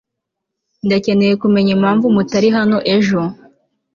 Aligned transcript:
ndacyakeneye 0.85 1.33
kumenya 1.41 1.71
impamvu 1.77 2.05
mutari 2.15 2.47
hano 2.57 2.77
ejo 2.95 3.21